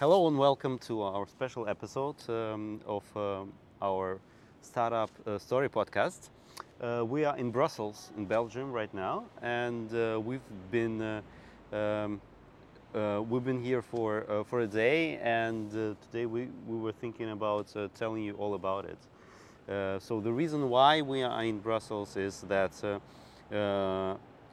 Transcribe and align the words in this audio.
Hello 0.00 0.26
and 0.26 0.36
welcome 0.36 0.76
to 0.80 1.02
our 1.02 1.24
special 1.28 1.68
episode 1.68 2.16
um, 2.28 2.80
of 2.84 3.04
uh, 3.16 3.44
our 3.80 4.18
Startup 4.60 5.08
uh, 5.24 5.38
Story 5.38 5.68
podcast. 5.68 6.30
Uh, 6.80 7.04
we 7.06 7.24
are 7.24 7.36
in 7.36 7.52
Brussels, 7.52 8.10
in 8.16 8.24
Belgium, 8.24 8.72
right 8.72 8.92
now, 8.92 9.22
and 9.40 9.94
uh, 9.94 10.20
we've 10.20 10.40
been 10.72 11.00
uh, 11.00 11.22
um, 11.72 12.20
uh, 12.92 13.22
we've 13.22 13.44
been 13.44 13.62
here 13.62 13.82
for 13.82 14.44
for 14.50 14.62
a 14.62 14.66
day, 14.66 15.16
and 15.22 15.70
today 15.70 16.26
we, 16.26 16.48
we 16.66 16.76
were 16.76 16.90
thinking 16.92 17.30
about 17.30 17.72
telling 17.94 18.24
you 18.24 18.34
all 18.34 18.54
about 18.54 18.86
it. 18.86 18.98
So 20.02 20.20
the 20.20 20.32
reason 20.32 20.70
why 20.70 21.02
we 21.02 21.22
are 21.22 21.44
in 21.44 21.60
Brussels 21.60 22.16
is 22.16 22.40
that, 22.48 22.72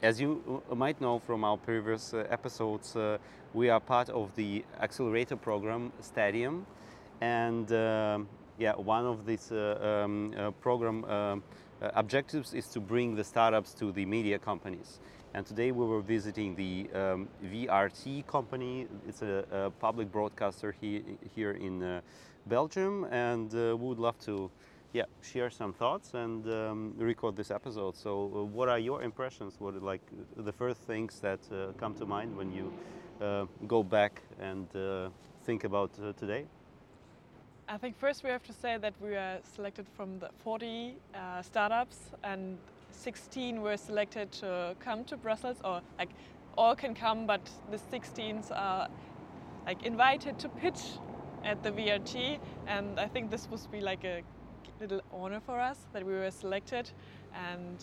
as 0.02 0.20
you 0.20 0.62
uh, 0.70 0.74
might 0.74 1.00
know 1.00 1.18
from 1.20 1.44
our 1.44 1.56
previous 1.56 2.12
uh, 2.12 2.26
episodes, 2.28 2.96
uh, 2.96 3.18
we 3.54 3.70
are 3.70 3.78
part 3.78 4.10
of 4.10 4.34
the 4.34 4.64
accelerator 4.80 5.36
program 5.36 5.92
Stadiem, 6.02 6.64
and 7.20 7.70
yeah, 8.58 8.74
one 8.74 9.06
of 9.06 9.24
these 9.24 9.50
um, 9.52 10.34
program 10.60 11.42
objectives 11.80 12.52
is 12.54 12.66
to 12.68 12.80
bring 12.80 13.14
the 13.14 13.24
startups 13.24 13.72
to 13.74 13.92
the 13.92 14.04
media 14.04 14.38
companies. 14.38 15.00
And 15.34 15.46
today 15.46 15.72
we 15.72 15.86
were 15.86 16.02
visiting 16.02 16.54
the 16.54 16.90
um, 16.94 17.28
VRT 17.46 18.26
company. 18.26 18.86
It's 19.08 19.22
a, 19.22 19.44
a 19.50 19.70
public 19.70 20.12
broadcaster 20.12 20.74
he, 20.78 21.02
here 21.34 21.52
in 21.52 21.82
uh, 21.82 22.00
Belgium, 22.46 23.04
and 23.10 23.54
uh, 23.54 23.74
we 23.76 23.88
would 23.88 23.98
love 23.98 24.18
to, 24.26 24.50
yeah, 24.92 25.04
share 25.22 25.50
some 25.50 25.72
thoughts 25.72 26.14
and 26.14 26.46
um, 26.46 26.92
record 26.98 27.36
this 27.36 27.50
episode. 27.50 27.96
So, 27.96 28.30
uh, 28.34 28.44
what 28.44 28.68
are 28.68 28.78
your 28.78 29.02
impressions? 29.02 29.54
What 29.58 29.74
are 29.74 29.80
like 29.80 30.02
the 30.36 30.52
first 30.52 30.80
things 30.82 31.18
that 31.20 31.40
uh, 31.50 31.72
come 31.78 31.94
to 31.94 32.06
mind 32.06 32.36
when 32.36 32.52
you 32.52 32.72
uh, 33.20 33.46
go 33.66 33.82
back 33.82 34.20
and 34.38 34.66
uh, 34.76 35.08
think 35.44 35.64
about 35.64 35.90
uh, 35.98 36.12
today? 36.12 36.44
I 37.68 37.78
think 37.78 37.96
first 37.96 38.22
we 38.22 38.28
have 38.28 38.42
to 38.44 38.52
say 38.52 38.76
that 38.76 38.92
we 39.00 39.14
are 39.14 39.38
selected 39.56 39.86
from 39.96 40.18
the 40.18 40.28
40 40.44 40.94
uh, 41.14 41.40
startups 41.40 41.96
and 42.22 42.58
16 42.90 43.62
were 43.62 43.78
selected 43.78 44.30
to 44.32 44.76
come 44.78 45.04
to 45.04 45.16
Brussels 45.16 45.56
or 45.64 45.80
like 45.98 46.10
all 46.58 46.74
can 46.74 46.94
come 46.94 47.26
but 47.26 47.40
the 47.70 47.78
16s 47.78 48.50
are 48.54 48.88
like 49.64 49.82
invited 49.86 50.38
to 50.40 50.48
pitch 50.50 50.98
at 51.44 51.62
the 51.62 51.70
VRT 51.70 52.38
and 52.66 53.00
I 53.00 53.06
think 53.06 53.30
this 53.30 53.48
must 53.50 53.70
be 53.72 53.80
like 53.80 54.04
a 54.04 54.22
little 54.80 55.00
honor 55.12 55.40
for 55.40 55.60
us 55.60 55.78
that 55.92 56.04
we 56.04 56.12
were 56.12 56.30
selected. 56.30 56.90
And 57.34 57.78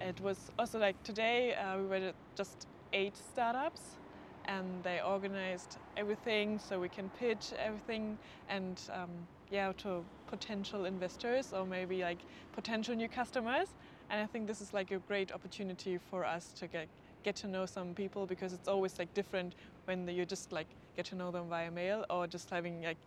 it 0.00 0.20
was 0.20 0.50
also 0.58 0.78
like 0.78 1.02
today 1.02 1.54
uh, 1.54 1.78
we 1.78 1.86
were 1.86 2.12
just 2.36 2.66
eight 2.92 3.16
startups 3.16 3.98
and 4.46 4.82
they 4.82 5.00
organized 5.00 5.76
everything 5.96 6.58
so 6.58 6.80
we 6.80 6.88
can 6.88 7.08
pitch 7.10 7.52
everything 7.58 8.18
and 8.48 8.80
um, 8.92 9.10
yeah 9.50 9.72
to 9.76 10.04
potential 10.26 10.84
investors 10.84 11.52
or 11.52 11.64
maybe 11.64 12.02
like 12.02 12.18
potential 12.52 12.94
new 12.94 13.08
customers. 13.08 13.68
And 14.10 14.20
i 14.20 14.26
think 14.26 14.46
this 14.46 14.60
is 14.60 14.72
like 14.74 14.90
a 14.90 14.98
great 14.98 15.32
opportunity 15.32 15.98
for 15.98 16.24
us 16.24 16.52
to 16.58 16.66
get 16.66 16.88
get 17.24 17.36
to 17.36 17.46
know 17.46 17.66
some 17.66 17.94
people 17.94 18.26
because 18.26 18.52
it's 18.52 18.68
always 18.68 18.98
like 18.98 19.14
different 19.14 19.54
when 19.84 20.08
you 20.08 20.26
just 20.26 20.52
like 20.52 20.66
get 20.96 21.06
to 21.06 21.14
know 21.14 21.30
them 21.30 21.48
via 21.48 21.70
mail 21.70 22.04
or 22.10 22.26
just 22.26 22.50
having 22.50 22.82
like 22.82 22.98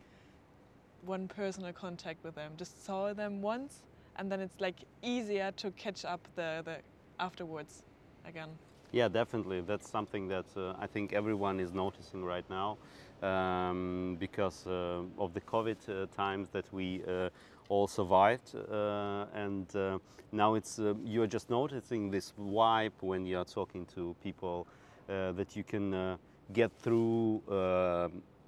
one 1.06 1.28
personal 1.28 1.74
contact 1.74 2.24
with 2.24 2.36
them. 2.36 2.54
Just 2.58 2.86
saw 2.86 3.14
them 3.14 3.42
once 3.42 3.82
and 4.16 4.32
then 4.32 4.40
it's 4.40 4.60
like 4.60 4.84
easier 5.02 5.52
to 5.58 5.72
catch 5.72 6.06
up 6.06 6.28
the, 6.36 6.62
the 6.66 6.78
afterwards 7.20 7.84
again. 8.26 8.50
Yeah, 8.92 9.10
definitely. 9.10 9.62
That's 9.62 9.90
something 9.90 10.28
that 10.30 10.46
uh, 10.56 10.74
I 10.80 10.88
think 10.88 11.14
everyone 11.14 11.60
is 11.60 11.74
noticing 11.74 12.24
right 12.24 12.46
now 12.50 12.78
um, 13.22 14.18
because 14.20 14.66
uh, 14.68 15.02
of 15.18 15.34
the 15.34 15.42
COVID 15.42 15.78
uh, 15.90 16.06
times 16.16 16.50
that 16.50 16.66
we 16.72 17.02
uh, 17.08 17.30
all 17.68 17.88
survived, 17.88 18.56
uh, 18.56 19.26
and 19.34 19.76
uh, 19.76 19.98
now 20.32 20.54
it's 20.54 20.80
you 21.04 21.24
are 21.24 21.28
just 21.28 21.50
noticing 21.50 22.12
this 22.12 22.34
vibe 22.40 22.94
when 23.02 23.26
you 23.26 23.38
are 23.38 23.46
talking 23.46 23.86
to 23.96 24.16
people 24.24 24.68
that 25.08 25.56
you 25.56 25.64
can 25.64 26.18
get 26.54 26.72
through 26.80 27.42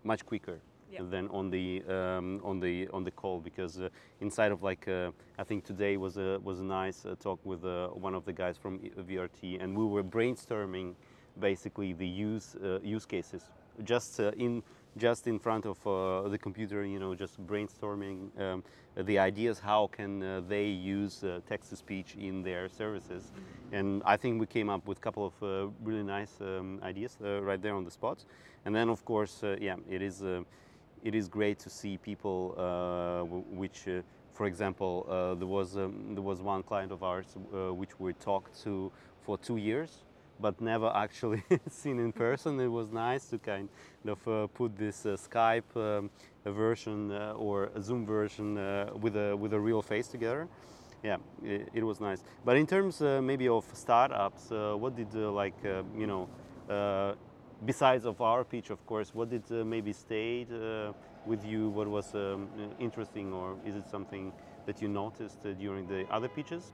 much 0.03 0.25
quicker 0.25 0.59
Yeah. 0.91 1.01
than 1.09 1.27
on 1.29 1.49
the 1.49 1.83
um, 1.89 2.41
on 2.43 2.59
the 2.59 2.87
on 2.93 3.03
the 3.03 3.11
call 3.11 3.39
because 3.39 3.79
uh, 3.79 3.89
inside 4.21 4.51
of 4.51 4.63
like 4.63 4.87
uh, 4.87 5.11
I 5.37 5.43
think 5.43 5.65
today 5.65 5.97
was 5.97 6.17
a 6.17 6.39
was 6.43 6.59
a 6.59 6.63
nice 6.63 7.05
uh, 7.05 7.15
talk 7.19 7.39
with 7.43 7.65
uh, 7.65 7.87
one 7.89 8.15
of 8.15 8.25
the 8.25 8.33
guys 8.33 8.57
from 8.57 8.79
E- 8.83 8.91
VRT 8.97 9.61
and 9.61 9.75
we 9.77 9.85
were 9.85 10.03
brainstorming 10.03 10.95
basically 11.39 11.93
the 11.93 12.07
use 12.07 12.55
uh, 12.63 12.79
use 12.81 13.05
cases 13.05 13.43
just 13.83 14.19
uh, 14.19 14.31
in 14.37 14.63
just 14.97 15.27
in 15.27 15.37
front 15.39 15.65
of 15.65 15.77
uh, 15.85 16.27
the 16.29 16.37
computer 16.37 16.83
you 16.85 16.99
know 16.99 17.13
just 17.13 17.45
brainstorming 17.45 18.29
um, 18.41 18.63
the 18.95 19.19
ideas 19.19 19.59
how 19.59 19.87
can 19.87 20.23
uh, 20.23 20.41
they 20.47 20.65
use 20.65 21.23
uh, 21.23 21.39
text 21.47 21.69
to 21.69 21.75
speech 21.75 22.15
in 22.19 22.41
their 22.43 22.67
services. 22.69 23.31
And 23.71 24.01
I 24.05 24.17
think 24.17 24.39
we 24.39 24.47
came 24.47 24.69
up 24.69 24.87
with 24.87 24.97
a 24.97 25.01
couple 25.01 25.25
of 25.25 25.33
uh, 25.43 25.67
really 25.83 26.03
nice 26.03 26.39
um, 26.41 26.79
ideas 26.81 27.17
uh, 27.23 27.41
right 27.43 27.61
there 27.61 27.75
on 27.75 27.83
the 27.83 27.91
spot. 27.91 28.23
And 28.65 28.73
then 28.75 28.89
of 28.89 29.03
course 29.05 29.43
uh, 29.43 29.55
yeah 29.61 29.75
it 29.89 30.01
is 30.01 30.23
uh, 30.23 30.41
it 31.03 31.15
is 31.15 31.27
great 31.27 31.59
to 31.59 31.69
see 31.69 31.97
people 31.97 32.55
uh, 32.57 33.23
which, 33.55 33.87
uh, 33.87 34.01
for 34.33 34.45
example, 34.45 35.05
uh, 35.09 35.35
there 35.35 35.47
was 35.47 35.77
um, 35.77 36.13
there 36.13 36.23
was 36.23 36.41
one 36.41 36.63
client 36.63 36.91
of 36.91 37.03
ours 37.03 37.25
uh, 37.35 37.73
which 37.73 37.99
we 37.99 38.13
talked 38.13 38.61
to 38.63 38.91
for 39.21 39.37
two 39.37 39.57
years, 39.57 40.03
but 40.39 40.59
never 40.61 40.91
actually 40.95 41.43
seen 41.69 41.99
in 41.99 42.11
person. 42.11 42.59
It 42.59 42.67
was 42.67 42.91
nice 42.91 43.25
to 43.29 43.37
kind 43.37 43.69
of 44.05 44.27
uh, 44.27 44.47
put 44.47 44.77
this 44.77 45.05
uh, 45.05 45.17
Skype 45.17 45.75
um, 45.75 46.09
version 46.45 47.11
or 47.11 47.69
Zoom 47.81 48.05
version 48.05 48.55
with 49.01 49.15
a 49.15 49.35
with 49.35 49.53
a 49.53 49.59
real 49.59 49.81
face 49.81 50.07
together. 50.07 50.47
Yeah, 51.03 51.17
it, 51.43 51.69
it 51.73 51.83
was 51.83 51.99
nice. 51.99 52.23
But 52.43 52.57
in 52.57 52.65
terms 52.65 53.01
maybe 53.01 53.47
of 53.47 53.65
startups, 53.73 54.49
what 54.49 54.95
did 54.95 55.13
like 55.13 55.55
you 55.95 56.07
know? 56.07 57.17
Besides 57.65 58.05
of 58.05 58.21
our 58.21 58.43
pitch, 58.43 58.69
of 58.69 58.85
course, 58.85 59.15
what 59.15 59.29
did 59.31 59.43
uh, 59.49 59.65
maybe 59.65 59.91
stayed 59.91 60.47
uh, 60.53 60.93
with 61.25 61.43
you? 61.43 61.69
What 61.69 61.87
was 61.87 62.13
um, 62.13 62.47
interesting, 62.79 63.33
or 63.33 63.55
is 63.65 63.75
it 63.75 63.89
something 63.89 64.31
that 64.67 64.79
you 64.79 64.87
noticed 64.87 65.39
uh, 65.43 65.53
during 65.53 65.87
the 65.87 66.05
other 66.11 66.27
pitches? 66.27 66.71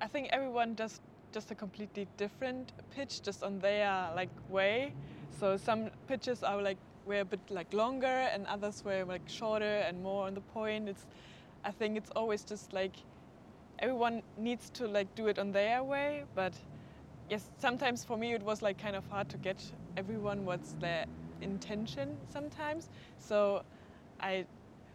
I 0.00 0.06
think 0.06 0.28
everyone 0.30 0.74
does 0.74 1.00
just 1.32 1.50
a 1.50 1.54
completely 1.54 2.06
different 2.16 2.72
pitch, 2.94 3.22
just 3.22 3.42
on 3.42 3.58
their 3.58 4.10
like 4.14 4.30
way. 4.48 4.92
So 5.40 5.56
some 5.56 5.90
pitches 6.06 6.44
are 6.44 6.62
like 6.62 6.78
were 7.04 7.20
a 7.20 7.24
bit 7.24 7.40
like 7.50 7.72
longer, 7.74 8.06
and 8.06 8.46
others 8.46 8.84
were 8.84 9.04
like 9.04 9.28
shorter 9.28 9.82
and 9.88 10.00
more 10.00 10.28
on 10.28 10.34
the 10.34 10.40
point. 10.40 10.88
It's, 10.88 11.06
I 11.64 11.72
think 11.72 11.96
it's 11.96 12.10
always 12.14 12.44
just 12.44 12.72
like 12.72 12.94
everyone 13.80 14.22
needs 14.36 14.70
to 14.70 14.86
like 14.86 15.12
do 15.16 15.26
it 15.26 15.40
on 15.40 15.50
their 15.50 15.82
way, 15.82 16.24
but 16.36 16.52
yes, 17.28 17.50
sometimes 17.58 18.04
for 18.04 18.16
me 18.16 18.32
it 18.34 18.42
was 18.42 18.62
like 18.62 18.78
kind 18.78 18.96
of 18.96 19.06
hard 19.06 19.28
to 19.30 19.38
get 19.38 19.72
everyone 19.96 20.44
what's 20.44 20.72
their 20.80 21.06
intention 21.40 22.16
sometimes. 22.32 22.88
So 23.18 23.62
I, 24.20 24.44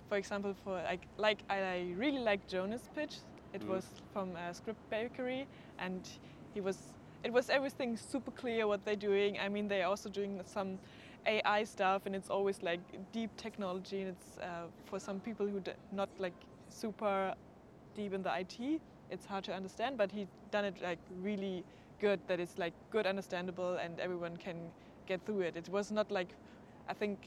for 0.09 0.17
example, 0.17 0.53
for 0.63 0.73
like 0.83 1.07
like 1.17 1.39
I 1.49 1.93
really 1.97 2.19
liked 2.19 2.49
Jonas' 2.49 2.89
pitch. 2.95 3.17
It 3.53 3.61
Mhm. 3.61 3.69
was 3.69 3.85
from 4.11 4.35
uh, 4.35 4.53
Script 4.53 4.79
Bakery, 4.89 5.47
and 5.79 6.07
he 6.53 6.61
was. 6.61 6.77
It 7.23 7.31
was 7.31 7.49
everything 7.49 7.95
super 7.95 8.31
clear 8.31 8.67
what 8.67 8.83
they're 8.83 8.97
doing. 8.97 9.39
I 9.39 9.47
mean, 9.47 9.67
they're 9.69 9.87
also 9.87 10.09
doing 10.09 10.41
some 10.45 10.77
AI 11.25 11.63
stuff, 11.63 12.05
and 12.05 12.15
it's 12.15 12.29
always 12.29 12.61
like 12.61 12.81
deep 13.13 13.29
technology, 13.37 14.01
and 14.01 14.09
it's 14.09 14.37
uh, 14.39 14.67
for 14.85 14.99
some 14.99 15.19
people 15.21 15.47
who 15.47 15.59
d- 15.61 15.71
not 15.91 16.09
like 16.19 16.33
super 16.69 17.33
deep 17.95 18.13
in 18.13 18.23
the 18.23 18.31
IT, 18.31 18.81
it's 19.09 19.25
hard 19.25 19.43
to 19.45 19.53
understand. 19.53 19.97
But 19.97 20.11
he 20.11 20.27
done 20.51 20.65
it 20.65 20.81
like 20.81 20.99
really 21.21 21.63
good. 22.03 22.19
That 22.27 22.39
it's 22.39 22.57
like 22.57 22.73
good, 22.91 23.07
understandable, 23.07 23.75
and 23.83 23.99
everyone 23.99 24.35
can 24.37 24.57
get 25.07 25.25
through 25.25 25.41
it. 25.41 25.55
It 25.55 25.69
was 25.69 25.91
not 25.91 26.11
like, 26.11 26.27
I 26.89 26.93
think, 26.93 27.17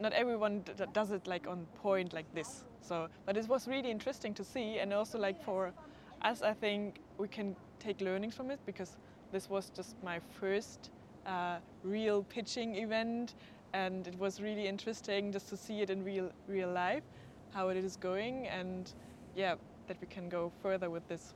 not 0.00 0.12
everyone 0.12 0.64
does 0.92 1.10
it 1.10 1.26
like 1.26 1.46
on 1.46 1.66
point 1.82 2.12
like 2.12 2.26
this. 2.34 2.64
So, 2.80 3.08
but 3.26 3.36
it 3.36 3.48
was 3.48 3.68
really 3.68 3.90
interesting 3.90 4.34
to 4.34 4.44
see, 4.44 4.78
and 4.78 4.92
also 4.92 5.18
like 5.18 5.42
for 5.44 5.72
us, 6.22 6.42
I 6.42 6.54
think 6.54 7.00
we 7.18 7.28
can 7.28 7.56
take 7.78 8.00
learnings 8.00 8.34
from 8.34 8.50
it 8.50 8.60
because 8.66 8.96
this 9.32 9.50
was 9.50 9.70
just 9.76 9.94
my 10.02 10.18
first 10.40 10.90
uh, 11.26 11.58
real 11.84 12.22
pitching 12.22 12.76
event, 12.76 13.34
and 13.74 14.06
it 14.06 14.18
was 14.18 14.40
really 14.40 14.66
interesting 14.66 15.32
just 15.32 15.48
to 15.50 15.56
see 15.56 15.82
it 15.82 15.90
in 15.90 16.04
real 16.04 16.30
real 16.48 16.72
life, 16.72 17.02
how 17.54 17.68
it 17.68 17.76
is 17.76 17.96
going, 17.96 18.46
and 18.46 18.94
yeah, 19.36 19.56
that 19.88 19.96
we 20.00 20.06
can 20.06 20.28
go 20.28 20.50
further 20.62 20.88
with 20.88 21.06
this. 21.08 21.34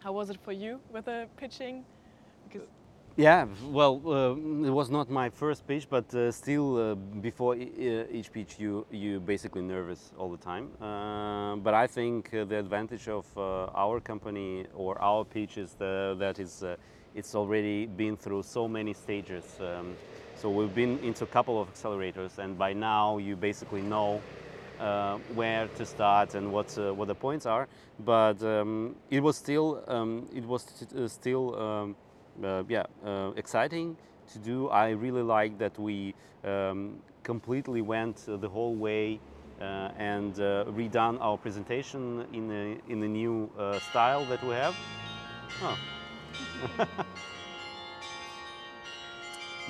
How 0.00 0.12
was 0.12 0.30
it 0.30 0.38
for 0.44 0.52
you 0.52 0.80
with 0.92 1.04
the 1.06 1.26
pitching? 1.36 1.84
Because 2.48 2.68
Yeah, 3.16 3.46
well, 3.70 4.00
uh, 4.06 4.66
it 4.66 4.70
was 4.70 4.90
not 4.90 5.10
my 5.10 5.28
first 5.30 5.66
pitch, 5.66 5.88
but 5.90 6.14
uh, 6.14 6.30
still, 6.30 6.76
uh, 6.76 6.94
before 7.20 7.56
e- 7.56 8.04
each 8.12 8.30
pitch, 8.32 8.60
you 8.60 8.86
you 8.90 9.20
basically 9.20 9.62
nervous 9.62 10.12
all 10.18 10.30
the 10.30 10.44
time. 10.44 10.68
Uh, 10.80 11.56
but 11.56 11.74
I 11.74 11.86
think 11.88 12.32
uh, 12.32 12.44
the 12.44 12.58
advantage 12.58 13.08
of 13.08 13.26
uh, 13.36 13.66
our 13.84 14.00
company 14.00 14.66
or 14.74 14.96
our 15.00 15.24
pitch 15.24 15.58
is 15.58 15.74
the, 15.74 16.14
that 16.18 16.38
is 16.38 16.62
it's 17.14 17.34
already 17.34 17.86
been 17.86 18.16
through 18.16 18.42
so 18.44 18.68
many 18.68 18.94
stages. 18.94 19.44
Um, 19.60 19.96
So 20.40 20.48
we've 20.50 20.74
been 20.74 20.98
into 21.02 21.24
a 21.24 21.26
couple 21.26 21.60
of 21.60 21.66
accelerators, 21.68 22.38
and 22.38 22.56
by 22.56 22.72
now 22.72 23.18
you 23.18 23.34
basically 23.36 23.82
know 23.82 24.20
uh, 24.80 25.18
where 25.34 25.68
to 25.76 25.84
start 25.86 26.34
and 26.34 26.52
what 26.52 26.76
uh, 26.78 26.92
what 26.94 27.08
the 27.08 27.14
points 27.14 27.46
are. 27.46 27.68
But 28.04 28.42
um, 28.42 28.94
it 29.10 29.22
was 29.22 29.36
still 29.36 29.82
um, 29.88 30.28
it 30.34 30.44
was 30.44 30.62
st- 30.62 31.10
still 31.10 31.60
um, 31.60 31.96
uh, 32.44 32.62
yeah 32.68 32.86
exciting 33.36 33.96
to 34.32 34.38
do. 34.38 34.68
I 34.68 34.90
really 34.90 35.22
like 35.22 35.58
that 35.58 35.78
we 35.78 36.14
um, 36.44 36.98
completely 37.22 37.82
went 37.82 38.24
the 38.26 38.48
whole 38.48 38.74
way 38.74 39.20
uh, 39.60 39.90
and 39.98 40.38
uh, 40.38 40.64
redone 40.66 41.18
our 41.20 41.36
presentation 41.36 42.24
in 42.32 42.50
a, 42.50 42.92
in 42.92 43.00
the 43.00 43.08
new 43.08 43.50
uh, 43.58 43.78
style 43.80 44.24
that 44.26 44.42
we 44.44 44.54
have. 44.54 44.74
Oh. 45.62 45.76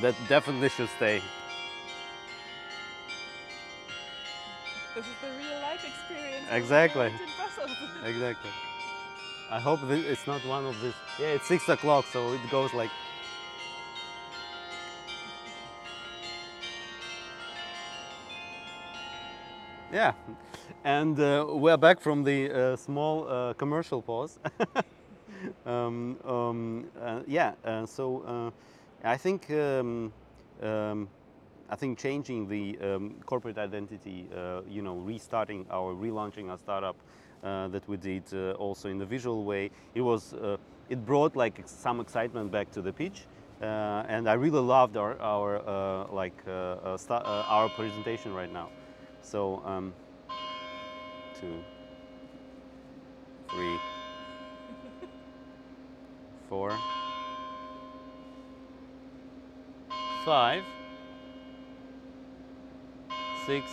that 0.02 0.14
definitely 0.28 0.68
should 0.68 0.90
stay. 0.96 1.22
This 4.98 5.06
is 5.06 5.12
the 5.22 5.28
real 5.28 5.60
life 5.60 5.84
experience. 5.86 6.46
Exactly. 6.50 7.12
Exactly. 8.04 8.50
I 9.48 9.60
hope 9.60 9.78
it's 9.88 10.26
not 10.26 10.44
one 10.44 10.66
of 10.66 10.74
these. 10.82 10.92
Yeah, 11.20 11.36
it's 11.36 11.46
six 11.46 11.68
o'clock, 11.68 12.04
so 12.12 12.32
it 12.32 12.50
goes 12.50 12.74
like 12.74 12.90
Yeah, 19.92 20.14
and 20.82 21.20
uh, 21.20 21.46
we're 21.48 21.76
back 21.76 22.00
from 22.00 22.24
the 22.24 22.50
uh, 22.50 22.76
small 22.76 23.28
uh, 23.28 23.54
commercial 23.54 24.02
pause. 24.02 24.36
um, 25.66 26.16
um, 26.24 26.90
uh, 27.00 27.20
yeah, 27.28 27.52
uh, 27.64 27.86
so 27.86 28.22
uh, 28.26 29.08
I 29.08 29.16
think 29.16 29.48
um, 29.50 30.12
um, 30.60 31.08
I 31.70 31.76
think 31.76 31.98
changing 31.98 32.48
the 32.48 32.78
um, 32.82 33.14
corporate 33.26 33.58
identity, 33.58 34.28
uh, 34.34 34.62
you 34.68 34.82
know, 34.82 34.96
restarting 34.96 35.66
our 35.70 35.92
relaunching 35.92 36.48
our 36.48 36.58
startup 36.58 36.96
uh, 37.44 37.68
that 37.68 37.86
we 37.88 37.96
did 37.96 38.22
uh, 38.32 38.52
also 38.52 38.88
in 38.88 38.98
the 38.98 39.06
visual 39.06 39.44
way, 39.44 39.70
it 39.94 40.00
was 40.00 40.34
it 40.88 41.04
brought 41.04 41.36
like 41.36 41.62
some 41.66 42.00
excitement 42.00 42.50
back 42.50 42.70
to 42.72 42.80
the 42.80 42.92
pitch. 42.92 43.26
and 43.60 44.28
I 44.28 44.34
really 44.34 44.60
loved 44.60 44.96
our, 44.96 45.20
our 45.20 46.06
like 46.10 46.36
our 46.46 47.68
presentation 47.68 48.32
right 48.32 48.52
now. 48.52 48.70
So, 49.20 49.60
um, 49.64 49.94
two, 51.38 51.62
three, 53.50 53.78
four, 56.48 56.78
five, 60.24 60.64
six. 63.48 63.64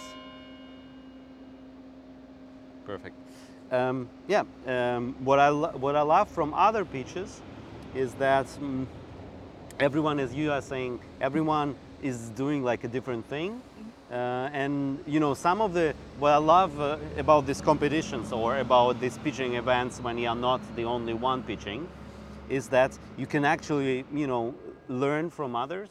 Perfect. 2.85 3.15
Um, 3.71 4.07
yeah. 4.27 4.43
Um, 4.65 5.15
what 5.19 5.39
I 5.39 5.51
what 5.51 5.95
I 5.95 6.01
love 6.01 6.29
from 6.29 6.53
other 6.53 6.85
pitches 6.85 7.41
is 7.93 8.13
that 8.15 8.47
um, 8.61 8.87
everyone, 9.79 10.19
as 10.19 10.33
you 10.33 10.51
are 10.51 10.61
saying, 10.61 10.99
everyone 11.19 11.75
is 12.01 12.29
doing 12.29 12.63
like 12.63 12.83
a 12.83 12.87
different 12.87 13.25
thing 13.27 13.61
uh, 14.11 14.49
and 14.53 15.03
you 15.07 15.19
know, 15.19 15.33
some 15.33 15.61
of 15.61 15.73
the 15.73 15.93
what 16.19 16.31
I 16.31 16.37
love 16.37 16.79
uh, 16.79 16.97
about 17.17 17.47
these 17.47 17.59
competitions 17.59 18.31
or 18.31 18.59
about 18.59 19.01
these 19.01 19.17
pitching 19.17 19.55
events 19.55 19.99
when 19.99 20.17
you 20.17 20.29
are 20.29 20.35
not 20.35 20.61
the 20.75 20.83
only 20.83 21.13
one 21.13 21.41
pitching, 21.41 21.87
is 22.47 22.69
that 22.69 22.97
you 23.17 23.25
can 23.25 23.43
actually 23.43 24.05
you 24.13 24.27
know 24.27 24.53
learn 24.87 25.31
from 25.31 25.55
others 25.55 25.89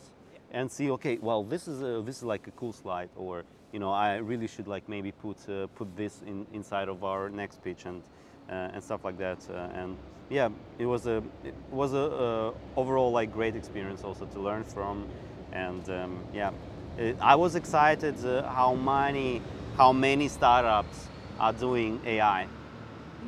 and 0.53 0.71
see 0.71 0.91
okay, 0.93 1.19
well 1.21 1.43
this 1.43 1.67
is 1.67 1.83
a, 1.83 2.03
this 2.03 2.19
is 2.19 2.23
like 2.23 2.47
a 2.47 2.53
cool 2.53 2.73
slide 2.73 3.11
or 3.17 3.45
you 3.75 3.81
know 3.81 3.91
I 3.91 4.19
really 4.19 4.47
should 4.47 4.69
like 4.69 4.89
maybe 4.89 5.11
put 5.11 5.37
uh, 5.49 5.67
put 5.75 5.95
this 5.97 6.23
in 6.25 6.47
inside 6.53 6.89
of 6.89 7.03
our 7.03 7.29
next 7.29 7.61
pitch 7.65 7.87
and 7.87 8.03
uh, 8.49 8.73
and 8.73 8.83
stuff 8.83 9.05
like 9.05 9.19
that 9.19 9.39
uh, 9.51 9.81
and 9.81 9.97
yeah 10.31 10.49
it 10.79 10.87
was 10.87 11.07
a 11.07 11.17
it 11.43 11.55
was 11.73 11.93
a 11.93 12.05
uh, 12.05 12.53
overall 12.77 13.11
like 13.11 13.33
great 13.33 13.57
experience 13.57 14.05
also 14.05 14.27
to 14.27 14.39
learn 14.39 14.63
from 14.63 15.07
and 15.53 15.91
um, 15.91 16.25
yeah 16.33 16.53
uh, 17.01 17.13
I 17.21 17.35
was 17.35 17.57
excited 17.57 18.25
uh, 18.25 18.49
how 18.49 18.75
many 18.75 19.43
how 19.77 19.93
many 19.93 20.29
startups 20.29 21.09
are 21.41 21.53
doing 21.53 22.01
AI. 22.07 22.47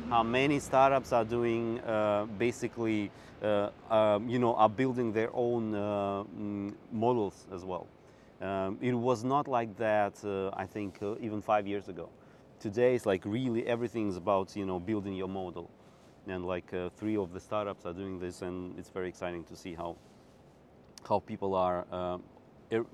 How 0.09 0.23
many 0.23 0.59
startups 0.59 1.11
are 1.11 1.25
doing 1.25 1.81
uh, 1.81 2.25
basically, 2.37 3.11
uh, 3.43 3.69
um, 3.89 4.29
you 4.29 4.39
know, 4.39 4.55
are 4.55 4.69
building 4.69 5.11
their 5.11 5.29
own 5.33 6.73
models 6.93 7.45
as 7.51 7.65
well. 7.65 7.87
Um, 8.41 8.77
it 8.81 8.93
was 8.93 9.23
not 9.23 9.47
like 9.47 9.75
that, 9.77 10.23
uh, 10.23 10.49
I 10.53 10.65
think, 10.65 10.99
even 11.19 11.41
five 11.41 11.67
years 11.67 11.89
ago. 11.89 12.09
Today, 12.59 12.95
it's 12.95 13.05
like 13.05 13.23
really 13.25 13.65
everything 13.65 14.09
is 14.09 14.17
about, 14.17 14.55
you 14.55 14.65
know, 14.65 14.79
building 14.79 15.13
your 15.13 15.27
model. 15.27 15.69
And 16.27 16.45
like 16.45 16.73
three 16.97 17.15
of 17.15 17.31
the 17.33 17.39
startups 17.39 17.85
are 17.85 17.93
doing 17.93 18.19
this, 18.19 18.41
and 18.41 18.77
it's 18.77 18.89
very 18.89 19.07
exciting 19.07 19.43
to 19.45 19.55
see 19.55 19.73
how 19.73 19.95
how 21.07 21.19
people 21.19 21.55
are 21.55 21.85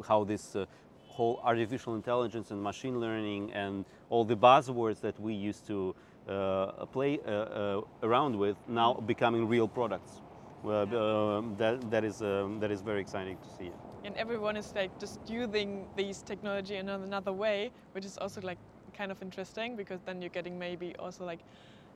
how 0.08 0.24
this 0.24 0.56
uh, 0.56 0.66
whole 1.08 1.40
artificial 1.44 1.96
intelligence 1.96 2.52
and 2.52 2.62
machine 2.62 3.00
learning 3.00 3.52
and 3.54 3.86
all 4.10 4.24
the 4.24 4.36
buzzwords 4.36 5.00
that 5.02 5.20
we 5.20 5.34
used 5.34 5.68
to 5.68 5.96
uh, 6.28 6.86
play 6.86 7.20
uh, 7.28 7.32
uh 7.32 7.82
around 8.02 8.36
with 8.36 8.58
now 8.68 8.94
becoming 8.94 9.48
real 9.48 9.68
products. 9.68 10.22
Um, 10.66 11.56
that, 11.58 11.92
that, 11.92 12.04
is, 12.04 12.22
um, 12.22 12.60
that 12.60 12.72
is 12.72 12.82
very 12.82 13.02
exciting 13.02 13.38
to 13.38 13.50
see. 13.58 13.72
And 14.06 14.16
everyone 14.16 14.56
is 14.56 14.74
like 14.76 14.98
just 15.00 15.20
using 15.28 15.88
these 15.96 16.22
technology 16.22 16.76
in 16.76 16.90
another 16.90 17.34
way, 17.34 17.72
which 17.94 18.06
is 18.06 18.18
also 18.18 18.42
like 18.42 18.58
kind 18.98 19.12
of 19.12 19.22
interesting 19.22 19.76
because 19.76 20.00
then 20.06 20.22
you're 20.22 20.30
getting 20.30 20.58
maybe 20.58 20.96
also 21.00 21.26
like 21.26 21.40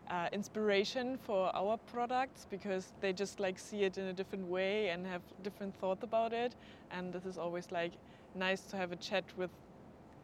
uh, 0.09 0.27
inspiration 0.31 1.17
for 1.17 1.53
our 1.55 1.77
products 1.91 2.45
because 2.49 2.91
they 3.01 3.13
just 3.13 3.39
like 3.39 3.59
see 3.59 3.83
it 3.83 3.97
in 3.97 4.05
a 4.05 4.13
different 4.13 4.45
way 4.47 4.89
and 4.89 5.05
have 5.05 5.21
different 5.43 5.75
thoughts 5.75 6.03
about 6.03 6.33
it. 6.33 6.55
And 6.91 7.13
this 7.13 7.25
is 7.25 7.37
always 7.37 7.71
like 7.71 7.93
nice 8.35 8.61
to 8.67 8.77
have 8.77 8.91
a 8.91 8.95
chat 8.97 9.25
with 9.37 9.51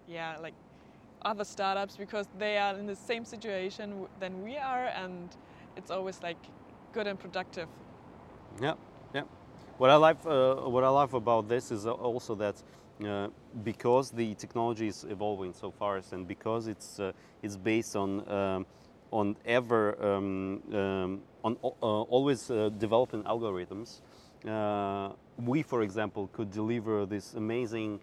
yeah 0.06 0.38
like 0.42 0.56
other 1.26 1.46
startups 1.46 1.96
because 1.96 2.28
they 2.38 2.58
are 2.58 2.78
in 2.78 2.86
the 2.86 2.96
same 2.96 3.26
situation 3.26 4.08
than 4.20 4.42
we 4.42 4.58
are. 4.58 4.88
And 4.88 5.36
it's 5.78 5.92
always 5.92 6.22
like 6.24 6.38
good 6.94 7.08
and 7.08 7.20
productive 7.20 7.70
yeah 8.62 8.74
yeah 9.14 9.24
what 9.78 9.90
i 9.90 9.96
like 9.96 10.18
uh, 10.26 10.56
what 10.56 10.84
i 10.84 10.90
love 10.90 11.14
about 11.14 11.48
this 11.48 11.72
is 11.72 11.86
also 11.86 12.36
that 12.36 12.56
uh, 13.04 13.28
because 13.64 14.12
the 14.12 14.36
technology 14.36 14.88
is 14.88 15.04
evolving 15.10 15.52
so 15.52 15.72
fast 15.72 16.14
and 16.14 16.28
because 16.28 16.68
it's 16.68 17.00
uh, 17.00 17.12
it's 17.42 17.58
based 17.58 17.96
on 17.96 18.28
um, 18.30 18.66
on 19.12 19.36
ever 19.46 19.98
um, 20.02 20.62
um, 20.74 21.22
on 21.44 21.58
uh, 21.64 21.68
always 21.82 22.50
uh, 22.50 22.70
developing 22.78 23.24
algorithms. 23.24 24.02
We, 25.38 25.64
for 25.64 25.82
example, 25.82 26.30
could 26.32 26.52
deliver 26.52 27.08
this 27.08 27.34
amazing 27.34 28.00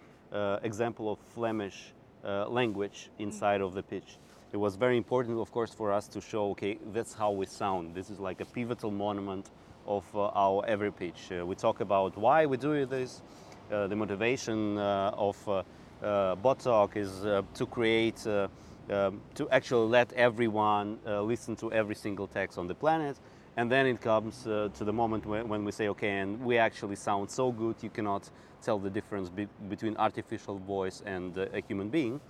example 0.62 1.12
of 1.12 1.18
Flemish 1.34 1.92
language 2.24 3.10
inside 3.18 3.60
of 3.60 3.72
the 3.74 3.82
pitch. 3.82 4.18
It 4.52 4.56
was 4.56 4.74
very 4.74 4.96
important, 4.96 5.38
of 5.38 5.52
course, 5.52 5.72
for 5.72 5.92
us 5.92 6.08
to 6.08 6.20
show, 6.20 6.50
okay, 6.50 6.78
that's 6.92 7.14
how 7.14 7.30
we 7.30 7.46
sound. 7.46 7.94
This 7.94 8.10
is 8.10 8.18
like 8.18 8.40
a 8.40 8.44
pivotal 8.44 8.90
monument 8.90 9.48
of 9.86 10.04
uh, 10.14 10.28
our 10.34 10.64
every 10.66 10.92
pitch. 10.92 11.30
Uh, 11.32 11.44
we 11.44 11.54
talk 11.54 11.80
about 11.80 12.16
why 12.16 12.46
we 12.46 12.56
do 12.56 12.86
this. 12.86 13.22
Uh, 13.70 13.86
the 13.86 13.96
motivation 13.96 14.78
of 14.78 15.36
uh, 15.48 15.62
BotTalk 16.02 16.96
is 16.96 17.20
to 17.54 17.66
create 17.66 18.26
um, 18.26 19.20
to 19.34 19.48
actually 19.50 19.88
let 19.88 20.12
everyone 20.14 20.98
listen 21.06 21.54
to 21.56 21.72
every 21.72 21.94
single 21.94 22.26
text 22.26 22.58
on 22.58 22.66
the 22.66 22.74
planet. 22.74 23.16
And 23.56 23.70
then 23.70 23.86
it 23.86 24.00
comes 24.00 24.44
to 24.44 24.70
the 24.78 24.92
moment 24.92 25.26
when, 25.26 25.48
when, 25.48 25.64
we 25.64 25.72
say, 25.72 25.88
okay, 25.88 26.18
and 26.18 26.40
we 26.44 26.58
actually 26.58 26.96
sound 26.96 27.30
so 27.30 27.52
good, 27.52 27.76
you 27.82 27.90
cannot 27.90 28.28
tell 28.62 28.78
the 28.78 28.90
difference 28.90 29.28
be 29.28 29.46
between 29.68 29.96
artificial 29.96 30.58
voice 30.58 31.02
and 31.06 31.36
a 31.36 31.62
human 31.68 31.88
being. 31.88 32.20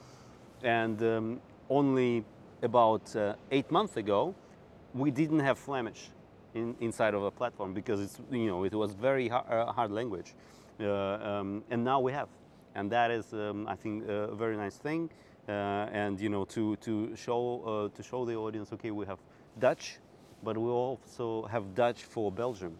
And 0.63 1.03
um, 1.03 1.41
only 1.69 2.25
about 2.63 3.15
uh, 3.17 3.35
eight 3.51 3.71
months 3.71 3.97
ago, 3.97 4.35
we 4.93 5.11
didn't 5.11 5.41
have 5.41 5.59
Flemish 5.59 6.11
in, 6.55 6.75
inside 6.81 7.15
of 7.15 7.23
a 7.23 7.31
platform 7.31 7.73
because 7.75 8.01
it's, 8.01 8.21
you 8.31 8.47
know, 8.47 8.65
it 8.65 8.75
was 8.75 8.93
very 8.95 9.29
hard, 9.29 9.47
uh, 9.51 9.73
hard 9.73 9.91
language. 9.91 10.35
Uh, 10.81 10.91
um, 10.91 11.65
and 11.71 11.85
now 11.85 12.01
we 12.01 12.13
have. 12.13 12.29
And 12.75 12.91
that 12.93 13.11
is, 13.11 13.33
um, 13.33 13.67
I 13.69 13.75
think, 13.75 14.09
a 14.09 14.35
very 14.35 14.57
nice 14.57 14.77
thing. 14.77 15.11
Uh, 15.49 15.89
and 15.93 16.21
you 16.21 16.29
know 16.29 16.45
to 16.45 16.77
to 16.77 17.17
show 17.17 17.63
uh, 17.65 17.97
to 17.97 18.03
show 18.05 18.25
the 18.25 18.37
audience 18.37 18.73
okay 18.73 18.93
we 18.93 19.05
have 19.05 19.19
Dutch 19.59 19.99
but 20.45 20.57
we 20.57 20.69
also 20.71 21.43
have 21.51 21.75
Dutch 21.75 22.05
for 22.05 22.31
Belgium 22.31 22.77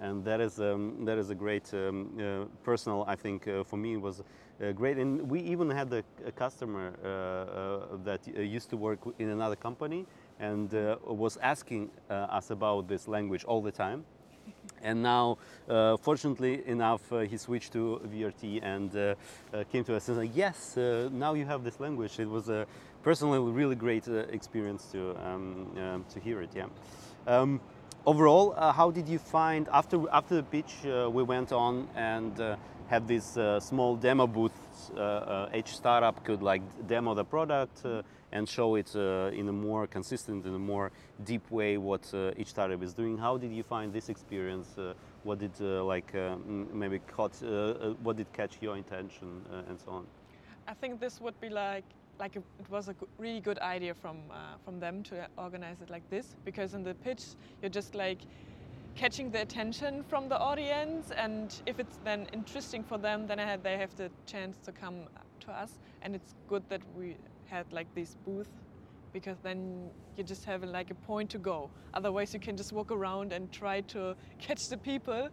and 0.00 0.22
that 0.24 0.40
is 0.40 0.60
um, 0.60 1.04
that 1.06 1.16
is 1.16 1.30
a 1.30 1.34
great 1.34 1.72
um, 1.72 2.10
uh, 2.18 2.44
personal 2.64 3.04
I 3.08 3.14
think 3.14 3.48
uh, 3.48 3.64
for 3.64 3.78
me 3.78 3.96
was 3.96 4.20
uh, 4.20 4.72
great 4.72 4.98
and 4.98 5.22
we 5.30 5.40
even 5.40 5.70
had 5.70 5.90
a, 5.92 6.04
a 6.26 6.32
customer 6.32 6.92
uh, 7.02 7.96
that 8.04 8.26
used 8.26 8.68
to 8.70 8.76
work 8.76 8.98
in 9.18 9.30
another 9.30 9.56
company 9.56 10.04
and 10.42 10.70
was 11.06 11.38
asking 11.38 11.90
us 12.10 12.50
about 12.50 12.88
this 12.88 13.08
language 13.08 13.44
all 13.44 13.62
the 13.62 13.72
time. 13.72 14.04
And 14.82 15.02
now 15.02 15.38
uh, 15.68 15.96
fortunately 15.96 16.66
enough 16.66 17.12
uh, 17.12 17.20
he 17.20 17.36
switched 17.36 17.72
to 17.74 18.00
VRT 18.12 18.60
and 18.62 18.94
uh, 18.96 19.14
uh, 19.52 19.64
came 19.70 19.84
to 19.84 19.96
us 19.96 20.08
and 20.08 20.18
said 20.18 20.30
yes 20.34 20.76
uh, 20.76 21.08
now 21.12 21.34
you 21.34 21.46
have 21.46 21.62
this 21.64 21.78
language. 21.78 22.18
It 22.18 22.28
was 22.28 22.48
a 22.48 22.66
personally 23.02 23.38
really 23.52 23.76
great 23.76 24.08
uh, 24.08 24.24
experience 24.30 24.86
to 24.92 25.16
um, 25.24 25.70
um, 25.78 26.04
to 26.12 26.20
hear 26.20 26.42
it 26.42 26.50
yeah. 26.54 26.66
Um, 27.26 27.60
overall 28.06 28.54
uh, 28.56 28.72
how 28.72 28.90
did 28.90 29.08
you 29.08 29.18
find 29.18 29.68
after 29.72 30.02
after 30.10 30.34
the 30.36 30.42
pitch 30.42 30.74
uh, 30.86 31.08
we 31.08 31.22
went 31.22 31.52
on 31.52 31.88
and 31.94 32.40
uh, 32.40 32.56
had 32.88 33.06
this 33.06 33.36
uh, 33.36 33.60
small 33.60 33.96
demo 33.96 34.26
booth 34.26 34.90
uh, 34.96 35.00
uh, 35.00 35.48
each 35.54 35.76
startup 35.76 36.24
could 36.24 36.42
like 36.42 36.62
demo 36.88 37.14
the 37.14 37.24
product 37.24 37.84
uh, 37.84 38.02
and 38.32 38.48
show 38.48 38.74
it 38.76 38.94
uh, 38.96 39.30
in 39.32 39.48
a 39.48 39.52
more 39.52 39.86
consistent 39.86 40.46
in 40.46 40.54
a 40.54 40.58
more 40.58 40.90
deep 41.24 41.50
way 41.50 41.76
what 41.76 42.12
uh, 42.14 42.32
each 42.36 42.48
startup 42.48 42.82
is 42.82 42.94
doing. 42.94 43.16
How 43.16 43.36
did 43.36 43.52
you 43.52 43.62
find 43.62 43.92
this 43.92 44.08
experience? 44.08 44.78
Uh, 44.78 44.94
what 45.22 45.38
did 45.38 45.60
like 45.60 46.12
maybe 46.72 46.98
caught 47.00 47.36
what 48.02 48.16
did 48.16 48.32
catch 48.32 48.58
your 48.60 48.76
attention 48.76 49.42
and 49.68 49.78
so 49.78 49.92
on? 49.92 50.06
I 50.66 50.74
think 50.74 51.00
this 51.00 51.20
would 51.20 51.40
be 51.40 51.48
like 51.48 51.84
like 52.18 52.36
it 52.36 52.44
was 52.70 52.88
a 52.88 52.94
really 53.18 53.40
good 53.40 53.58
idea 53.58 53.94
from 53.94 54.16
uh, 54.30 54.56
from 54.64 54.80
them 54.80 55.02
to 55.02 55.26
organize 55.36 55.80
it 55.80 55.90
like 55.90 56.08
this 56.10 56.36
because 56.44 56.74
in 56.74 56.82
the 56.82 56.94
pitch 56.94 57.22
you're 57.60 57.70
just 57.70 57.94
like 57.94 58.18
catching 58.94 59.30
the 59.30 59.40
attention 59.40 60.02
from 60.02 60.28
the 60.28 60.38
audience 60.38 61.10
and 61.16 61.62
if 61.66 61.78
it's 61.78 61.98
then 62.04 62.26
interesting 62.32 62.82
for 62.84 62.98
them 62.98 63.26
then 63.26 63.38
they 63.62 63.76
have 63.76 63.94
the 63.96 64.10
chance 64.26 64.58
to 64.58 64.72
come 64.72 64.96
to 65.40 65.50
us 65.50 65.78
and 66.02 66.14
it's 66.14 66.34
good 66.48 66.62
that 66.68 66.82
we 66.96 67.16
had 67.52 67.66
like 67.72 67.94
this 67.94 68.16
booth 68.24 68.48
because 69.12 69.36
then 69.42 69.90
you 70.16 70.24
just 70.24 70.44
have 70.46 70.64
like 70.64 70.90
a 70.90 70.94
point 70.94 71.28
to 71.30 71.38
go. 71.38 71.70
Otherwise 71.94 72.32
you 72.34 72.40
can 72.40 72.56
just 72.56 72.72
walk 72.72 72.90
around 72.90 73.32
and 73.32 73.52
try 73.52 73.80
to 73.94 74.16
catch 74.46 74.68
the 74.68 74.78
people. 74.78 75.28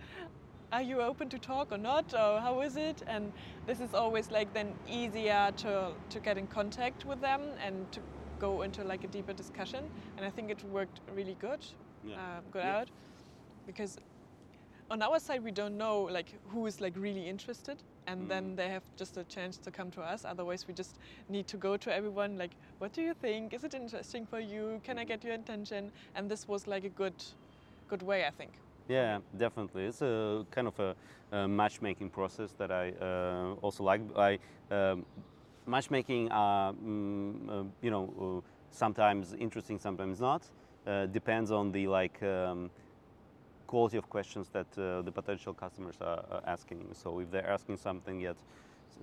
Are 0.71 0.81
you 0.83 1.01
open 1.01 1.29
to 1.29 1.39
talk 1.39 1.71
or 1.71 1.77
not? 1.77 2.13
Or 2.13 2.39
how 2.39 2.61
is 2.61 2.75
it? 2.75 3.01
And 3.07 3.31
this 3.65 3.79
is 3.79 3.93
always 3.93 4.29
like 4.31 4.53
then 4.53 4.73
easier 4.87 5.51
to 5.63 5.71
to 6.13 6.19
get 6.19 6.37
in 6.37 6.47
contact 6.47 7.05
with 7.05 7.21
them 7.21 7.41
and 7.65 7.91
to 7.95 8.01
go 8.39 8.61
into 8.61 8.83
like 8.83 9.03
a 9.03 9.07
deeper 9.17 9.33
discussion. 9.33 9.83
And 10.17 10.25
i 10.25 10.29
think 10.35 10.51
it 10.51 10.61
worked 10.77 10.99
really 11.15 11.37
good 11.47 11.63
Yeah. 12.03 12.15
uh, 12.21 12.41
good 12.51 12.63
Yeah. 12.65 12.77
out. 12.81 12.89
Because 13.67 13.97
on 14.91 15.01
our 15.01 15.19
side 15.19 15.41
we 15.43 15.51
don't 15.61 15.77
know 15.77 15.95
like 16.17 16.29
who 16.51 16.67
is 16.67 16.81
like 16.81 16.95
really 17.07 17.25
interested 17.33 17.77
and 18.09 18.29
then 18.29 18.43
Mm. 18.43 18.55
they 18.57 18.69
have 18.69 18.83
just 18.97 19.17
a 19.17 19.23
chance 19.35 19.57
to 19.65 19.71
come 19.71 19.91
to 19.91 20.01
us 20.01 20.25
otherwise 20.25 20.67
we 20.67 20.73
just 20.73 20.97
need 21.27 21.47
to 21.47 21.57
go 21.57 21.77
to 21.77 21.93
everyone 21.93 22.37
like 22.37 22.55
what 22.79 22.93
do 22.93 23.01
you 23.01 23.13
think 23.13 23.53
is 23.53 23.63
it 23.63 23.73
interesting 23.73 24.25
for 24.25 24.39
you 24.39 24.81
can 24.83 24.97
i 24.99 25.05
get 25.05 25.23
your 25.23 25.33
attention 25.33 25.91
and 26.15 26.29
this 26.31 26.47
was 26.47 26.67
like 26.67 26.83
a 26.85 26.89
good 27.03 27.23
good 27.87 28.01
way 28.03 28.25
i 28.25 28.31
think 28.31 28.53
Yeah, 28.89 29.19
definitely. 29.37 29.85
It's 29.85 30.01
a 30.01 30.45
kind 30.51 30.67
of 30.67 30.79
a, 30.79 30.95
a 31.31 31.47
matchmaking 31.47 32.09
process 32.09 32.53
that 32.57 32.71
I 32.71 32.91
uh, 32.99 33.53
also 33.61 33.83
like. 33.83 34.01
I 34.17 34.39
um, 34.71 35.05
matchmaking, 35.67 36.31
uh, 36.31 36.73
mm, 36.73 37.49
uh, 37.49 37.63
you 37.81 37.91
know, 37.91 38.05
uh, 38.19 38.41
sometimes 38.71 39.33
interesting, 39.39 39.79
sometimes 39.79 40.19
not. 40.19 40.41
Uh, 40.87 41.05
depends 41.05 41.51
on 41.51 41.71
the 41.71 41.87
like 41.87 42.17
um, 42.23 42.71
quality 43.69 43.97
of 43.97 44.09
questions 44.09 44.49
that 44.49 44.67
uh, 44.77 45.01
the 45.03 45.11
potential 45.11 45.53
customers 45.53 45.97
are, 46.01 46.23
are 46.31 46.43
asking. 46.47 46.79
So 46.93 47.19
if 47.19 47.29
they're 47.29 47.51
asking 47.57 47.77
something 47.77 48.19
yet 48.19 48.37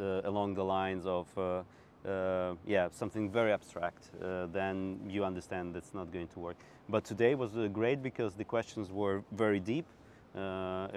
uh, 0.01 0.31
along 0.31 0.55
the 0.55 0.65
lines 0.65 1.07
of 1.07 1.27
uh, 1.39 1.43
uh, 1.43 2.55
yeah 2.67 2.89
something 2.93 3.31
very 3.31 3.53
abstract, 3.53 4.03
uh, 4.09 4.47
then 4.53 4.99
you 5.09 5.25
understand 5.25 5.75
that's 5.75 5.95
not 5.95 6.13
going 6.13 6.29
to 6.29 6.39
work. 6.41 6.57
But 6.89 7.05
today 7.05 7.35
was 7.37 7.53
great 7.73 8.03
because 8.03 8.35
the 8.35 8.45
questions 8.45 8.91
were 8.91 9.23
very 9.33 9.61
deep. 9.61 9.87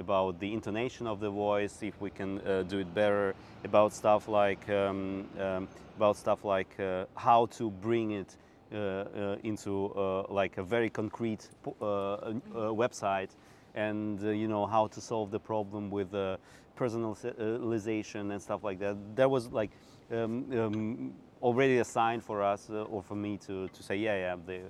About 0.06 0.38
the 0.42 0.52
intonation 0.52 1.08
of 1.08 1.22
the 1.22 1.30
voice, 1.30 1.82
if 1.82 2.02
we 2.02 2.10
can 2.10 2.42
do 2.68 2.80
it 2.80 2.94
better, 2.94 3.34
about 3.64 3.94
stuff 3.94 4.28
like 4.28 4.70
um, 4.70 5.26
um, 5.40 5.70
about 5.96 6.18
stuff 6.18 6.44
like 6.44 6.76
how 7.16 7.48
to 7.58 7.72
bring 7.72 8.12
it 8.12 8.36
uh, 8.72 8.78
uh, 8.78 9.36
into 9.42 9.88
uh, 9.96 10.24
like 10.30 10.60
a 10.60 10.64
very 10.64 10.92
concrete 10.92 11.50
website 11.82 13.30
and 13.76 14.24
uh, 14.24 14.30
you 14.30 14.48
know 14.48 14.66
how 14.66 14.88
to 14.88 15.02
solve 15.02 15.32
the 15.32 15.40
problem 15.40 15.90
with 15.90 16.14
uh, 16.14 16.38
personalization 16.78 18.32
and 18.32 18.42
stuff 18.42 18.64
like 18.64 18.80
that. 18.80 18.96
That 19.16 19.30
was 19.30 19.48
like 19.52 19.72
um, 20.12 20.46
um, 20.58 21.14
already 21.42 21.78
a 21.78 21.86
sign 21.86 22.22
for 22.22 22.42
us 22.42 22.70
uh, 22.70 22.84
or 22.84 23.04
for 23.04 23.16
me 23.16 23.38
to, 23.38 23.68
to 23.68 23.84
say 23.84 23.96
yeah 23.98 24.16
yeah 24.16 24.36
they, 24.46 24.62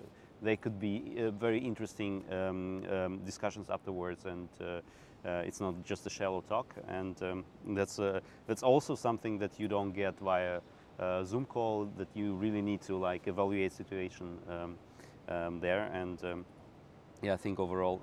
they 0.42 0.56
could 0.56 0.80
be 0.80 1.16
uh, 1.20 1.32
very 1.32 1.60
interesting 1.60 2.24
um, 2.32 2.84
um, 2.92 3.20
discussions 3.26 3.70
afterwards. 3.70 4.26
And 4.26 4.48
uh, 4.62 4.82
uh, 5.26 5.44
it's 5.46 5.60
not 5.60 5.84
just 5.84 6.06
a 6.06 6.10
shallow 6.10 6.42
talk. 6.42 6.74
And 6.88 7.22
um, 7.24 7.46
that's 7.68 8.00
that's 8.48 8.64
also 8.64 8.96
something 8.96 9.38
that 9.40 9.60
you 9.60 9.68
don't 9.68 9.92
get 9.92 10.18
via 10.20 10.62
Zoom 11.26 11.46
call 11.46 11.90
that 11.98 12.08
you 12.14 12.34
really 12.36 12.62
need 12.62 12.82
to 12.82 12.98
like 12.98 13.28
evaluate 13.28 13.74
situation 13.74 14.38
um, 15.28 15.60
there. 15.60 15.90
And 15.94 16.46
yeah 17.22 17.34
I 17.34 17.38
think 17.38 17.60
overall 17.60 18.02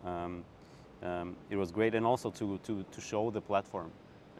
um, 1.03 1.37
it 1.50 1.57
was 1.57 1.71
great 1.71 1.95
and 1.95 2.07
also 2.07 2.31
to, 2.31 2.59
to, 2.65 2.85
to 2.91 3.00
show 3.00 3.31
the 3.31 3.41
platform 3.41 3.91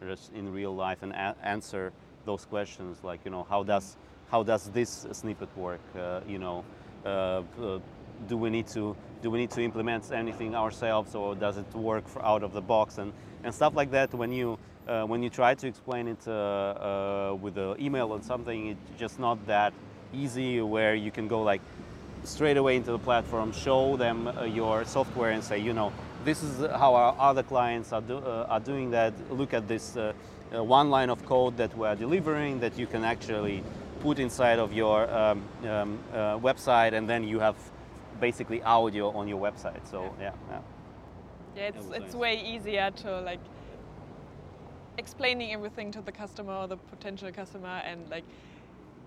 just 0.07 0.31
in 0.33 0.51
real 0.51 0.75
life 0.75 1.01
and 1.01 1.13
answer 1.43 1.91
those 2.25 2.45
questions 2.45 2.99
like 3.03 3.19
you 3.25 3.31
know 3.31 3.45
how 3.49 3.63
does 3.63 3.97
how 4.29 4.43
does 4.43 4.69
this 4.69 5.07
snippet 5.11 5.49
work? 5.57 5.79
Uh, 5.95 6.19
you 6.27 6.37
know 6.37 6.63
uh, 7.05 7.41
uh, 7.61 7.79
do 8.27 8.37
we 8.37 8.49
need 8.49 8.67
to 8.67 8.95
do 9.21 9.29
we 9.29 9.39
need 9.39 9.51
to 9.51 9.61
implement 9.61 10.11
anything 10.11 10.55
ourselves 10.55 11.15
or 11.15 11.35
does 11.35 11.57
it 11.57 11.73
work 11.73 12.05
out 12.21 12.43
of 12.43 12.53
the 12.53 12.61
box? 12.61 12.97
And, 12.97 13.13
and 13.43 13.53
stuff 13.53 13.75
like 13.75 13.91
that 13.91 14.13
when 14.13 14.31
you 14.31 14.59
uh, 14.87 15.03
when 15.03 15.23
you 15.23 15.29
try 15.29 15.53
to 15.55 15.67
explain 15.67 16.07
it 16.07 16.27
uh, 16.27 16.31
uh, 16.31 17.37
with 17.39 17.57
an 17.57 17.75
email 17.79 18.11
or 18.11 18.21
something 18.21 18.67
it's 18.67 18.99
just 18.99 19.19
not 19.19 19.45
that 19.47 19.73
easy 20.13 20.61
where 20.61 20.95
you 20.95 21.11
can 21.11 21.27
go 21.27 21.41
like 21.43 21.61
straight 22.23 22.57
away 22.57 22.75
into 22.75 22.91
the 22.91 22.99
platform, 22.99 23.51
show 23.51 23.95
them 23.95 24.29
your 24.53 24.83
software, 24.85 25.31
and 25.31 25.43
say, 25.43 25.57
you 25.57 25.73
know, 25.73 25.91
this 26.27 26.43
is 26.43 26.59
how 26.59 26.93
our 26.93 27.15
other 27.17 27.41
clients 27.41 27.93
are, 27.93 28.01
do, 28.01 28.17
uh, 28.17 28.47
are 28.49 28.59
doing 28.59 28.91
that. 28.91 29.13
Look 29.31 29.53
at 29.53 29.65
this 29.65 29.95
uh, 29.95 30.11
uh, 30.53 30.61
one 30.61 30.89
line 30.89 31.09
of 31.09 31.25
code 31.25 31.55
that 31.55 31.75
we 31.77 31.87
are 31.87 31.95
delivering 31.95 32.59
that 32.59 32.77
you 32.77 32.85
can 32.85 33.05
actually 33.05 33.63
put 34.01 34.19
inside 34.19 34.59
of 34.59 34.73
your 34.73 35.09
um, 35.09 35.41
um, 35.63 35.99
uh, 36.13 36.37
website, 36.37 36.91
and 36.91 37.09
then 37.09 37.23
you 37.23 37.39
have 37.39 37.55
basically 38.19 38.61
audio 38.63 39.09
on 39.11 39.29
your 39.29 39.39
website. 39.39 39.89
So 39.89 40.13
yeah, 40.19 40.33
yeah. 40.49 40.59
Yeah, 41.55 41.63
it's, 41.69 41.77
was 41.77 41.95
it's 41.95 42.13
nice. 42.13 42.15
way 42.15 42.43
easier 42.45 42.91
to 43.03 43.21
like 43.21 43.39
explaining 44.97 45.53
everything 45.53 45.91
to 45.93 46.01
the 46.01 46.11
customer 46.11 46.53
or 46.53 46.67
the 46.67 46.77
potential 46.77 47.31
customer 47.31 47.81
and 47.85 48.09
like 48.09 48.25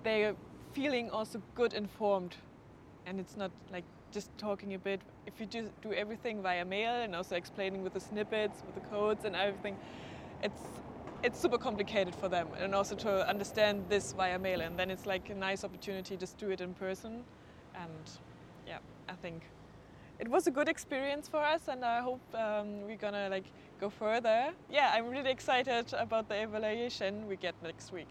they're 0.04 0.34
feeling 0.72 1.10
also 1.10 1.42
good 1.54 1.74
informed 1.74 2.36
and 3.06 3.20
it's 3.20 3.36
not 3.36 3.50
like 3.72 3.84
just 4.12 4.30
talking 4.38 4.74
a 4.74 4.78
bit. 4.78 5.00
If 5.26 5.40
you 5.40 5.46
just 5.46 5.70
do 5.82 5.92
everything 5.92 6.42
via 6.42 6.64
mail 6.64 7.02
and 7.02 7.14
also 7.14 7.36
explaining 7.36 7.82
with 7.82 7.94
the 7.94 8.00
snippets 8.00 8.62
with 8.66 8.74
the 8.74 8.88
codes 8.90 9.24
and 9.24 9.36
everything 9.36 9.76
it's 10.42 10.62
it's 11.22 11.38
super 11.38 11.58
complicated 11.58 12.14
for 12.14 12.28
them. 12.28 12.48
And 12.58 12.74
also 12.74 12.94
to 12.96 13.28
understand 13.28 13.84
this 13.88 14.12
via 14.12 14.38
mail 14.38 14.60
and 14.62 14.78
then 14.78 14.90
it's 14.90 15.06
like 15.06 15.30
a 15.30 15.34
nice 15.34 15.64
opportunity 15.64 16.16
just 16.16 16.38
do 16.38 16.50
it 16.50 16.60
in 16.60 16.74
person. 16.74 17.24
And 17.74 18.10
yeah 18.66 18.78
i 19.08 19.14
think 19.14 19.42
it 20.18 20.28
was 20.28 20.46
a 20.46 20.50
good 20.50 20.68
experience 20.68 21.28
for 21.28 21.40
us 21.40 21.62
and 21.68 21.84
i 21.84 22.00
hope 22.00 22.20
um, 22.34 22.82
we're 22.86 22.96
gonna 22.96 23.28
like 23.28 23.46
go 23.80 23.90
further. 23.90 24.52
Yeah 24.70 24.92
i'm 24.94 25.08
really 25.08 25.30
excited 25.30 25.92
about 25.94 26.28
the 26.28 26.42
evaluation 26.42 27.26
we 27.26 27.36
get 27.36 27.54
next 27.62 27.92
week 27.92 28.08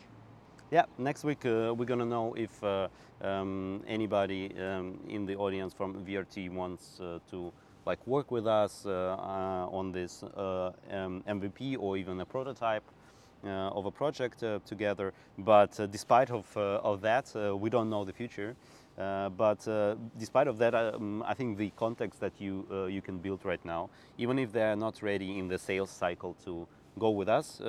Yeah, 0.71 0.85
next 0.99 1.23
week 1.23 1.47
uh, 1.47 1.73
we're 1.75 1.85
gonna 1.85 2.05
know 2.05 2.35
if 2.35 2.63
uh, 2.63 2.89
um, 3.21 3.81
anybody 3.88 4.53
um, 4.61 4.99
in 5.09 5.25
the 5.25 5.35
audience 5.35 5.73
from 5.73 6.05
VRT 6.05 6.51
wants 6.51 6.99
uh, 6.99 7.17
to 7.31 7.51
like 7.88 8.05
work 8.05 8.29
with 8.29 8.45
us 8.45 8.85
uh, 8.85 8.91
uh, 8.91 9.75
on 9.75 9.91
this 9.91 10.21
uh, 10.21 10.71
um, 10.91 11.23
MVP 11.27 11.75
or 11.79 11.97
even 11.97 12.21
a 12.21 12.25
prototype 12.25 12.83
of 13.43 13.88
a 13.88 13.91
project 13.91 14.43
together. 14.65 15.11
But 15.39 15.71
despite 15.89 16.29
of, 16.29 16.45
of 16.55 17.01
that, 17.01 17.33
we 17.59 17.69
don't 17.71 17.89
know 17.89 18.03
the 18.03 18.13
future. 18.13 18.53
But 18.95 19.65
despite 20.19 20.47
of 20.47 20.59
that, 20.59 20.75
um, 20.75 21.23
I 21.25 21.33
think 21.33 21.57
the 21.57 21.71
context 21.77 22.19
that 22.19 22.33
you 22.38 22.67
you 22.91 23.01
can 23.01 23.17
build 23.17 23.45
right 23.45 23.63
now, 23.65 23.89
even 24.17 24.38
if 24.38 24.51
they 24.51 24.63
are 24.63 24.75
not 24.75 25.01
ready 25.01 25.39
in 25.39 25.47
the 25.47 25.57
sales 25.57 25.89
cycle 25.89 26.35
to 26.45 26.67
go 26.99 27.09
with 27.11 27.29
us, 27.29 27.61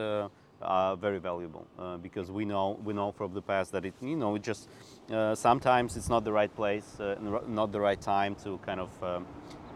are 0.62 0.96
very 0.96 1.18
valuable 1.18 1.66
uh, 1.78 1.96
because 1.96 2.30
we 2.30 2.44
know 2.44 2.78
we 2.84 2.92
know 2.92 3.12
from 3.12 3.32
the 3.34 3.42
past 3.42 3.72
that 3.72 3.84
it 3.84 3.94
you 4.00 4.16
know 4.16 4.34
it 4.34 4.42
just 4.42 4.68
uh, 5.10 5.34
sometimes 5.34 5.96
it's 5.96 6.08
not 6.08 6.24
the 6.24 6.32
right 6.32 6.54
place, 6.54 7.00
uh, 7.00 7.16
not 7.48 7.72
the 7.72 7.80
right 7.80 8.00
time 8.00 8.34
to 8.36 8.58
kind 8.58 8.80
of 8.80 9.02
um, 9.02 9.26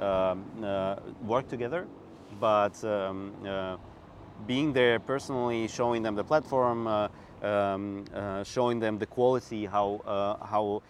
um, 0.00 0.44
uh, 0.64 0.96
work 1.22 1.48
together, 1.48 1.86
but. 2.40 2.82
Um, 2.84 3.32
uh, 3.46 3.76
being 4.48 4.72
there 4.72 4.98
personally, 4.98 5.68
showing 5.68 6.02
them 6.02 6.16
the 6.16 6.24
platform, 6.24 6.88
um, 6.88 8.04
showing 8.44 8.80
them 8.80 8.98
the 8.98 9.06
quality, 9.06 9.64
how 9.64 10.00
how 10.42 10.82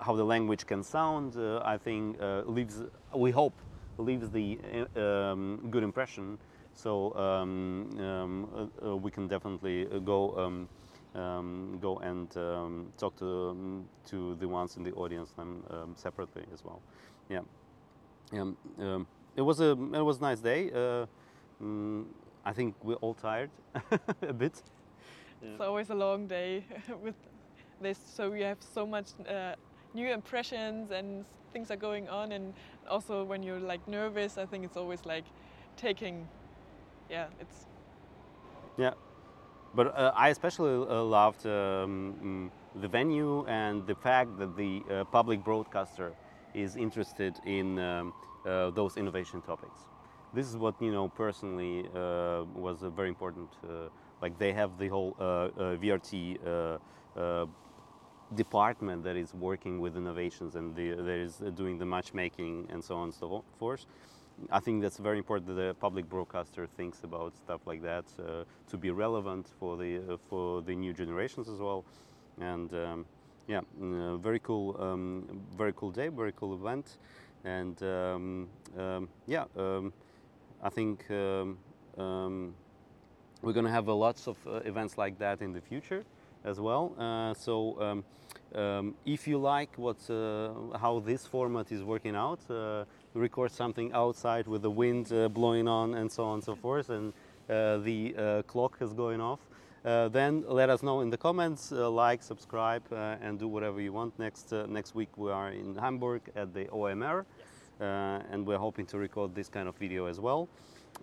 how 0.00 0.16
the 0.16 0.24
language 0.24 0.66
can 0.66 0.82
sound, 0.82 1.36
I 1.62 1.76
think 1.76 2.16
leaves. 2.46 2.82
We 3.14 3.30
hope 3.30 3.52
leaves 3.98 4.30
the 4.30 4.58
um, 4.96 5.68
good 5.70 5.82
impression. 5.82 6.38
So 6.78 7.12
um, 7.16 7.88
um, 7.98 8.48
uh, 8.54 8.90
uh, 8.90 8.96
we 8.96 9.10
can 9.10 9.26
definitely 9.26 9.86
uh, 9.86 9.98
go 9.98 10.36
um, 10.38 10.68
um, 11.20 11.78
go 11.82 11.96
and 11.98 12.28
um, 12.36 12.92
talk 12.96 13.16
to 13.16 13.50
um, 13.50 13.84
to 14.06 14.36
the 14.36 14.46
ones 14.46 14.76
in 14.76 14.84
the 14.84 14.92
audience 14.92 15.30
then 15.36 15.62
um, 15.70 15.94
separately 15.96 16.44
as 16.52 16.64
well. 16.64 16.80
Yeah, 17.28 17.40
it 19.36 19.42
was 19.42 19.60
a 19.60 19.72
it 19.72 20.02
was 20.04 20.18
a 20.18 20.22
nice 20.22 20.40
day. 20.40 20.70
Uh, 20.70 21.06
mm, 21.62 22.04
I 22.44 22.52
think 22.52 22.74
we're 22.84 23.00
all 23.02 23.14
tired 23.14 23.50
a 24.22 24.32
bit. 24.32 24.62
It's 25.42 25.60
always 25.60 25.90
a 25.90 25.94
long 25.94 26.28
day 26.28 26.64
with 27.02 27.14
this, 27.80 27.98
so 27.98 28.30
we 28.30 28.40
have 28.42 28.58
so 28.60 28.86
much 28.86 29.08
uh, 29.28 29.54
new 29.94 30.12
impressions 30.12 30.90
and 30.90 31.24
things 31.52 31.70
are 31.70 31.76
going 31.76 32.08
on, 32.08 32.32
and 32.32 32.54
also 32.88 33.24
when 33.24 33.42
you're 33.42 33.60
like 33.60 33.86
nervous, 33.88 34.38
I 34.38 34.46
think 34.46 34.64
it's 34.64 34.76
always 34.76 35.04
like 35.06 35.24
taking, 35.76 36.28
yeah, 37.08 37.26
it's 37.40 37.66
Yeah, 38.76 38.92
but 39.74 39.88
uh, 39.96 40.12
I 40.14 40.28
especially 40.28 40.72
uh, 40.72 41.02
loved 41.02 41.46
um, 41.46 42.50
mm, 42.76 42.80
the 42.80 42.88
venue 42.88 43.44
and 43.46 43.86
the 43.86 43.94
fact 43.94 44.38
that 44.38 44.56
the 44.56 44.82
uh, 44.90 45.04
public 45.04 45.44
broadcaster 45.44 46.12
is 46.54 46.76
interested 46.76 47.34
in 47.44 47.78
um, 47.78 48.12
uh, 48.46 48.70
those 48.70 48.96
innovation 48.96 49.42
topics. 49.42 49.80
This 50.34 50.48
is 50.48 50.56
what 50.56 50.74
you 50.80 50.92
know 50.92 51.08
personally 51.08 51.86
uh, 51.94 52.44
was 52.54 52.78
very 52.96 53.08
important. 53.08 53.48
Uh, 53.64 53.88
like 54.22 54.38
they 54.38 54.52
have 54.52 54.78
the 54.78 54.88
whole 54.88 55.14
VRT. 55.18 56.38
Department 58.34 59.04
that 59.04 59.16
is 59.16 59.32
working 59.32 59.80
with 59.80 59.96
innovations 59.96 60.54
and 60.54 60.76
the, 60.76 60.90
that 60.90 61.18
is 61.18 61.42
doing 61.54 61.78
the 61.78 61.86
matchmaking 61.86 62.66
and 62.70 62.84
so 62.84 62.96
on 62.96 63.04
and 63.04 63.14
so 63.14 63.42
forth. 63.58 63.86
I 64.50 64.60
think 64.60 64.82
that's 64.82 64.98
very 64.98 65.18
important 65.18 65.48
that 65.48 65.54
the 65.54 65.74
public 65.74 66.08
broadcaster 66.08 66.66
thinks 66.66 67.04
about 67.04 67.36
stuff 67.36 67.60
like 67.66 67.82
that 67.82 68.04
uh, 68.18 68.44
to 68.70 68.76
be 68.76 68.90
relevant 68.90 69.48
for 69.58 69.76
the 69.76 69.98
uh, 69.98 70.16
for 70.28 70.62
the 70.62 70.74
new 70.74 70.92
generations 70.92 71.48
as 71.48 71.58
well. 71.58 71.84
And 72.40 72.72
um, 72.72 73.06
yeah, 73.48 73.60
mm, 73.80 74.14
uh, 74.14 74.16
very 74.18 74.38
cool, 74.38 74.76
um, 74.80 75.42
very 75.56 75.72
cool 75.74 75.90
day, 75.90 76.08
very 76.08 76.32
cool 76.32 76.54
event, 76.54 76.98
and 77.44 77.82
um, 77.82 78.48
um, 78.78 79.08
yeah, 79.26 79.44
um, 79.56 79.92
I 80.62 80.68
think 80.68 81.04
um, 81.10 82.54
we're 83.42 83.52
going 83.52 83.66
to 83.66 83.72
have 83.72 83.88
lots 83.88 84.28
of 84.28 84.36
uh, 84.46 84.56
events 84.64 84.98
like 84.98 85.18
that 85.18 85.40
in 85.40 85.52
the 85.52 85.60
future 85.60 86.04
as 86.44 86.60
well. 86.60 86.94
Uh, 86.98 87.34
so 87.34 88.02
if 89.04 89.26
you 89.26 89.38
like 89.38 89.76
what 89.76 89.98
uh, 90.10 90.78
how 90.78 91.00
this 91.04 91.26
format 91.26 91.72
is 91.72 91.82
working 91.82 92.16
out, 92.16 92.40
record 93.18 93.50
something 93.50 93.92
outside 93.92 94.46
with 94.46 94.62
the 94.62 94.70
wind 94.70 95.12
uh, 95.12 95.28
blowing 95.28 95.68
on 95.68 95.94
and 95.94 96.10
so 96.10 96.24
on 96.24 96.34
and 96.34 96.44
so 96.44 96.54
forth, 96.54 96.90
and 96.90 97.12
uh, 97.48 97.78
the 97.78 98.14
uh, 98.16 98.42
clock 98.42 98.76
is 98.80 98.92
going 98.92 99.20
off. 99.20 99.40
Uh, 99.84 100.08
then 100.08 100.44
let 100.48 100.68
us 100.70 100.82
know 100.82 101.00
in 101.00 101.10
the 101.10 101.16
comments, 101.16 101.72
uh, 101.72 101.88
like, 101.88 102.22
subscribe, 102.22 102.82
uh, 102.92 103.16
and 103.20 103.38
do 103.38 103.46
whatever 103.46 103.80
you 103.80 103.92
want. 103.92 104.18
Next 104.18 104.52
uh, 104.52 104.66
next 104.66 104.94
week 104.94 105.08
we 105.16 105.30
are 105.30 105.50
in 105.50 105.76
Hamburg 105.76 106.22
at 106.34 106.52
the 106.52 106.64
OMR, 106.66 107.24
uh, 107.80 107.84
and 108.30 108.46
we're 108.46 108.58
hoping 108.58 108.86
to 108.86 108.98
record 108.98 109.34
this 109.34 109.48
kind 109.48 109.68
of 109.68 109.76
video 109.76 110.06
as 110.06 110.18
well. 110.20 110.48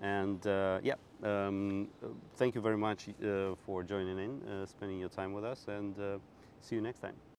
And 0.01 0.45
uh, 0.45 0.79
yeah, 0.83 0.95
um, 1.23 1.87
thank 2.35 2.55
you 2.55 2.61
very 2.61 2.77
much 2.77 3.07
uh, 3.09 3.55
for 3.65 3.83
joining 3.83 4.19
in, 4.19 4.41
uh, 4.43 4.65
spending 4.65 4.99
your 4.99 5.09
time 5.09 5.33
with 5.33 5.45
us, 5.45 5.65
and 5.67 5.97
uh, 5.99 6.17
see 6.61 6.75
you 6.75 6.81
next 6.81 6.99
time. 6.99 7.34